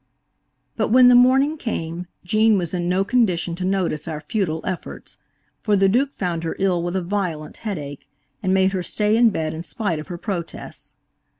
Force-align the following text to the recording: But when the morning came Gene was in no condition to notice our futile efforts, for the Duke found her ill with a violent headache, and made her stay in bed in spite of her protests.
But 0.77 0.87
when 0.87 1.09
the 1.09 1.13
morning 1.13 1.57
came 1.59 2.07
Gene 2.23 2.57
was 2.57 2.73
in 2.73 2.89
no 2.89 3.03
condition 3.05 3.53
to 3.57 3.63
notice 3.63 4.07
our 4.07 4.19
futile 4.19 4.61
efforts, 4.65 5.19
for 5.59 5.75
the 5.75 5.87
Duke 5.87 6.11
found 6.11 6.43
her 6.43 6.55
ill 6.57 6.81
with 6.81 6.95
a 6.95 7.03
violent 7.03 7.57
headache, 7.57 8.09
and 8.41 8.51
made 8.51 8.71
her 8.71 8.81
stay 8.81 9.15
in 9.15 9.29
bed 9.29 9.53
in 9.53 9.61
spite 9.61 9.99
of 9.99 10.07
her 10.07 10.17
protests. 10.17 10.93